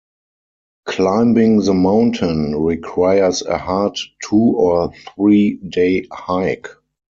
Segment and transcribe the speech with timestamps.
[0.87, 6.69] Climbing the mountain requires a hard two- or three-day hike.